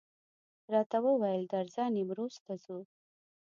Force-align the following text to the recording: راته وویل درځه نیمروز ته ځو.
راته 0.73 0.97
وویل 1.05 1.43
درځه 1.53 1.83
نیمروز 1.95 2.35
ته 2.45 2.53
ځو. 2.63 2.79